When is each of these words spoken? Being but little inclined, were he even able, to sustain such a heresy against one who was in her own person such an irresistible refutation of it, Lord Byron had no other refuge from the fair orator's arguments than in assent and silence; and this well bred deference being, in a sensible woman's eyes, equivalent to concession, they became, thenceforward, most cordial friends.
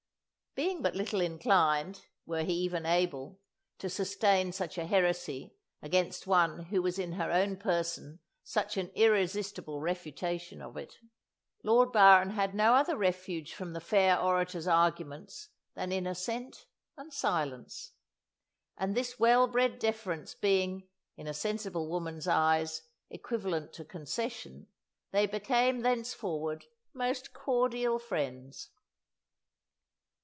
Being 0.53 0.81
but 0.81 0.95
little 0.95 1.21
inclined, 1.21 2.07
were 2.25 2.43
he 2.43 2.51
even 2.53 2.85
able, 2.85 3.39
to 3.77 3.89
sustain 3.89 4.51
such 4.51 4.77
a 4.77 4.85
heresy 4.85 5.55
against 5.81 6.27
one 6.27 6.63
who 6.65 6.81
was 6.81 6.99
in 6.99 7.13
her 7.13 7.31
own 7.31 7.55
person 7.55 8.19
such 8.43 8.75
an 8.75 8.91
irresistible 8.93 9.79
refutation 9.79 10.61
of 10.61 10.75
it, 10.75 10.97
Lord 11.63 11.93
Byron 11.93 12.31
had 12.31 12.53
no 12.53 12.73
other 12.73 12.97
refuge 12.97 13.53
from 13.53 13.71
the 13.71 13.79
fair 13.79 14.19
orator's 14.19 14.67
arguments 14.67 15.47
than 15.73 15.93
in 15.93 16.05
assent 16.05 16.65
and 16.97 17.13
silence; 17.13 17.93
and 18.77 18.93
this 18.93 19.17
well 19.17 19.47
bred 19.47 19.79
deference 19.79 20.35
being, 20.35 20.85
in 21.15 21.27
a 21.27 21.33
sensible 21.33 21.87
woman's 21.87 22.27
eyes, 22.27 22.81
equivalent 23.09 23.71
to 23.71 23.85
concession, 23.85 24.67
they 25.11 25.25
became, 25.25 25.79
thenceforward, 25.79 26.65
most 26.93 27.31
cordial 27.31 27.97
friends. 27.97 28.67